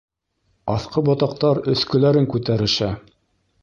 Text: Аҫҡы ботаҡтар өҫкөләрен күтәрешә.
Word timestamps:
Аҫҡы 0.75 1.03
ботаҡтар 1.11 1.63
өҫкөләрен 1.75 2.31
күтәрешә. 2.37 2.95